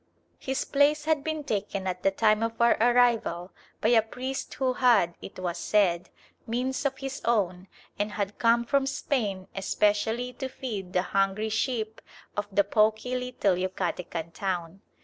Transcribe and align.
His 0.39 0.65
place 0.65 1.05
had 1.05 1.23
been 1.23 1.43
taken 1.43 1.85
at 1.85 2.01
the 2.01 2.09
time 2.09 2.41
of 2.41 2.59
our 2.59 2.75
arrival 2.81 3.51
by 3.81 3.89
a 3.89 4.01
priest 4.01 4.51
who 4.55 4.73
had, 4.73 5.13
it 5.21 5.37
was 5.37 5.59
said, 5.59 6.09
means 6.47 6.85
of 6.87 6.97
his 6.97 7.21
own, 7.23 7.67
and 7.99 8.13
had 8.13 8.39
come 8.39 8.65
from 8.65 8.87
Spain 8.87 9.47
especially 9.55 10.33
to 10.33 10.49
feed 10.49 10.93
the 10.93 11.03
"hungry 11.13 11.49
sheep" 11.49 12.01
of 12.35 12.47
the 12.51 12.63
poky 12.63 13.15
little 13.15 13.55
Yucatecan 13.57 14.33
town. 14.33 14.81